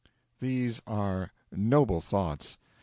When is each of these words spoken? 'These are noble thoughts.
'These 0.39 0.81
are 0.87 1.31
noble 1.51 2.01
thoughts. 2.01 2.57